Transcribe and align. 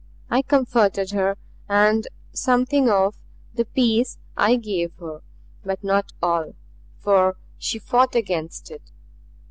I 0.31 0.41
comforted 0.41 1.11
her, 1.11 1.37
and 1.69 2.07
something 2.33 2.89
of 2.89 3.17
the 3.53 3.65
peace 3.65 4.17
I 4.35 4.55
gave 4.55 4.95
her; 4.99 5.21
but 5.63 5.83
not 5.83 6.11
all, 6.23 6.55
for 6.97 7.37
she 7.59 7.77
fought 7.77 8.15
against 8.15 8.71
it. 8.71 8.89